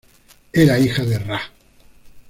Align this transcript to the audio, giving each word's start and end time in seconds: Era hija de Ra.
Era 0.51 0.79
hija 0.79 1.05
de 1.05 1.19
Ra. 1.19 1.41